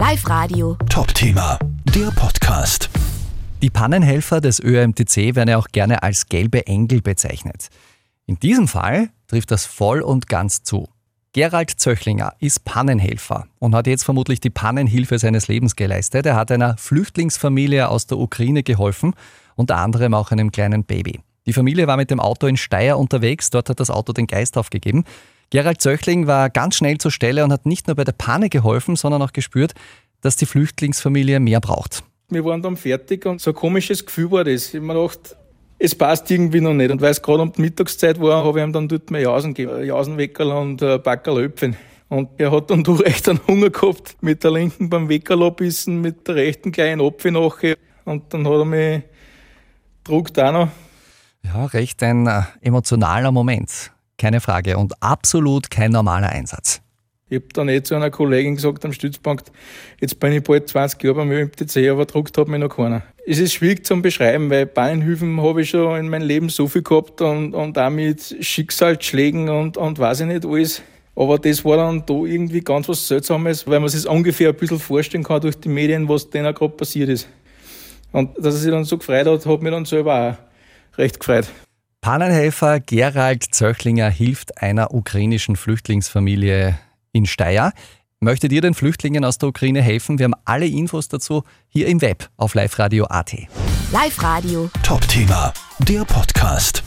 Live 0.00 0.26
Radio. 0.30 0.78
Top-Thema, 0.88 1.58
der 1.94 2.10
Podcast. 2.12 2.88
Die 3.60 3.68
Pannenhelfer 3.68 4.40
des 4.40 4.58
ÖMTC 4.58 5.36
werden 5.36 5.50
ja 5.50 5.58
auch 5.58 5.68
gerne 5.68 6.02
als 6.02 6.24
gelbe 6.24 6.66
Engel 6.66 7.02
bezeichnet. 7.02 7.68
In 8.24 8.36
diesem 8.36 8.66
Fall 8.66 9.10
trifft 9.26 9.50
das 9.50 9.66
voll 9.66 10.00
und 10.00 10.26
ganz 10.26 10.62
zu. 10.62 10.88
Gerald 11.34 11.78
Zöchlinger 11.78 12.32
ist 12.38 12.64
Pannenhelfer 12.64 13.46
und 13.58 13.74
hat 13.74 13.86
jetzt 13.86 14.04
vermutlich 14.04 14.40
die 14.40 14.48
Pannenhilfe 14.48 15.18
seines 15.18 15.48
Lebens 15.48 15.76
geleistet. 15.76 16.24
Er 16.24 16.34
hat 16.34 16.50
einer 16.50 16.78
Flüchtlingsfamilie 16.78 17.86
aus 17.86 18.06
der 18.06 18.16
Ukraine 18.16 18.62
geholfen, 18.62 19.12
unter 19.54 19.76
anderem 19.76 20.14
auch 20.14 20.30
einem 20.30 20.50
kleinen 20.50 20.84
Baby. 20.84 21.20
Die 21.44 21.52
Familie 21.52 21.86
war 21.86 21.98
mit 21.98 22.10
dem 22.10 22.20
Auto 22.20 22.46
in 22.46 22.56
Steyr 22.56 22.96
unterwegs, 22.96 23.50
dort 23.50 23.68
hat 23.68 23.80
das 23.80 23.90
Auto 23.90 24.14
den 24.14 24.26
Geist 24.26 24.56
aufgegeben. 24.56 25.04
Gerald 25.50 25.82
Zöchling 25.82 26.28
war 26.28 26.48
ganz 26.48 26.76
schnell 26.76 26.98
zur 26.98 27.10
Stelle 27.10 27.42
und 27.42 27.52
hat 27.52 27.66
nicht 27.66 27.88
nur 27.88 27.96
bei 27.96 28.04
der 28.04 28.12
Panne 28.12 28.48
geholfen, 28.48 28.94
sondern 28.94 29.20
auch 29.20 29.32
gespürt, 29.32 29.72
dass 30.20 30.36
die 30.36 30.46
Flüchtlingsfamilie 30.46 31.40
mehr 31.40 31.60
braucht. 31.60 32.04
Wir 32.28 32.44
waren 32.44 32.62
dann 32.62 32.76
fertig 32.76 33.26
und 33.26 33.40
so 33.40 33.50
ein 33.50 33.56
komisches 33.56 34.06
Gefühl 34.06 34.30
war 34.30 34.44
das. 34.44 34.72
Ich 34.72 34.80
mir 34.80 34.94
gedacht, 34.94 35.36
es 35.80 35.96
passt 35.96 36.30
irgendwie 36.30 36.60
noch 36.60 36.74
nicht. 36.74 36.92
Und 36.92 37.00
weil 37.00 37.10
es 37.10 37.20
gerade 37.20 37.42
um 37.42 37.52
die 37.52 37.62
Mittagszeit 37.62 38.20
war, 38.20 38.44
habe 38.44 38.60
ich 38.60 38.64
ihm 38.64 38.72
dann 38.72 38.86
dort 38.86 39.10
mehr 39.10 39.22
Jausen 39.22 39.52
gegeben. 39.52 39.84
Jausenweckerl 39.84 40.52
und 40.52 40.82
ein 40.82 41.02
Backerl 41.02 41.44
Äpfel. 41.44 41.74
Und 42.08 42.28
er 42.38 42.52
hat 42.52 42.70
dann 42.70 42.84
doch 42.84 43.02
echt 43.02 43.28
einen 43.28 43.40
Hunger 43.48 43.70
gehabt. 43.70 44.16
Mit 44.20 44.44
der 44.44 44.52
linken 44.52 44.88
beim 44.88 45.08
Weckerl 45.08 45.42
abbissen, 45.42 46.00
mit 46.00 46.28
der 46.28 46.36
rechten 46.36 46.70
kleinen 46.70 47.00
Apfel 47.00 47.32
nachher. 47.32 47.76
Und 48.04 48.32
dann 48.32 48.46
hat 48.46 48.52
er 48.52 48.64
mich 48.64 49.02
gedruckt 50.04 50.38
auch 50.38 50.52
noch. 50.52 50.68
Ja, 51.42 51.64
recht 51.66 52.02
ein 52.04 52.28
äh, 52.28 52.42
emotionaler 52.60 53.32
Moment. 53.32 53.90
Keine 54.20 54.42
Frage. 54.42 54.76
Und 54.76 54.92
absolut 55.02 55.70
kein 55.70 55.92
normaler 55.92 56.28
Einsatz. 56.28 56.82
Ich 57.30 57.36
habe 57.36 57.46
dann 57.54 57.70
eh 57.70 57.82
zu 57.82 57.94
einer 57.94 58.10
Kollegin 58.10 58.56
gesagt 58.56 58.84
am 58.84 58.92
Stützpunkt, 58.92 59.50
jetzt 59.98 60.20
bin 60.20 60.32
ich 60.32 60.42
bald 60.42 60.68
20 60.68 61.02
Jahre 61.02 61.14
beim 61.16 61.30
ÖMTC, 61.30 61.88
aber 61.88 62.04
gedruckt 62.04 62.36
hat 62.36 62.48
mich 62.48 62.60
noch 62.60 62.68
keiner. 62.68 63.02
Es 63.26 63.38
ist 63.38 63.54
schwierig 63.54 63.86
zu 63.86 64.02
beschreiben, 64.02 64.50
weil 64.50 64.66
Bahnhilfen 64.66 65.40
habe 65.40 65.62
ich 65.62 65.70
schon 65.70 65.98
in 65.98 66.08
meinem 66.10 66.26
Leben 66.26 66.50
so 66.50 66.68
viel 66.68 66.82
gehabt 66.82 67.22
und, 67.22 67.54
und 67.54 67.78
auch 67.78 67.88
mit 67.88 68.36
Schicksalsschlägen 68.40 69.48
und, 69.48 69.78
und 69.78 69.98
weiß 69.98 70.20
ich 70.20 70.26
nicht 70.26 70.44
alles. 70.44 70.82
Aber 71.16 71.38
das 71.38 71.64
war 71.64 71.78
dann 71.78 72.04
da 72.04 72.12
irgendwie 72.12 72.60
ganz 72.60 72.90
was 72.90 73.08
Seltsames, 73.08 73.66
weil 73.66 73.80
man 73.80 73.88
sich 73.88 74.06
ungefähr 74.06 74.50
ein 74.50 74.56
bisschen 74.56 74.80
vorstellen 74.80 75.24
kann 75.24 75.40
durch 75.40 75.58
die 75.58 75.70
Medien, 75.70 76.10
was 76.10 76.28
denen 76.28 76.52
gerade 76.52 76.74
passiert 76.74 77.08
ist. 77.08 77.26
Und 78.12 78.36
dass 78.36 78.54
er 78.54 78.60
sich 78.60 78.70
dann 78.70 78.84
so 78.84 78.98
gefreut 78.98 79.26
hat, 79.26 79.46
hat 79.46 79.62
mich 79.62 79.72
dann 79.72 79.86
selber 79.86 80.36
auch 80.92 80.98
recht 80.98 81.18
gefreut. 81.20 81.46
Pannenhelfer 82.00 82.80
Gerald 82.80 83.54
Zöchlinger 83.54 84.08
hilft 84.08 84.62
einer 84.62 84.94
ukrainischen 84.94 85.54
Flüchtlingsfamilie 85.54 86.78
in 87.12 87.26
Steyr. 87.26 87.72
Möchtet 88.20 88.52
ihr 88.52 88.62
den 88.62 88.72
Flüchtlingen 88.72 89.22
aus 89.24 89.36
der 89.36 89.50
Ukraine 89.50 89.82
helfen? 89.82 90.18
Wir 90.18 90.24
haben 90.24 90.34
alle 90.46 90.66
Infos 90.66 91.08
dazu 91.08 91.42
hier 91.68 91.88
im 91.88 92.00
Web 92.00 92.30
auf 92.38 92.54
liveradio.at. 92.54 93.34
Live 93.92 94.22
Radio. 94.22 94.70
Top-Thema, 94.82 95.52
der 95.80 96.04
Podcast. 96.06 96.82